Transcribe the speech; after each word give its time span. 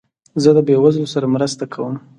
زه 0.43 0.49
د 0.57 0.59
بېوزلو 0.67 1.11
سره 1.13 1.31
مرسته 1.35 1.63
کوم. 1.73 1.95